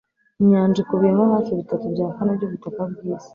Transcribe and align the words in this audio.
inyanja 0.41 0.77
ikubiyemo 0.83 1.23
hafi 1.33 1.51
bitatu 1.59 1.85
bya 1.93 2.07
kane 2.15 2.31
by'ubutaka 2.37 2.81
bw'isi 2.91 3.29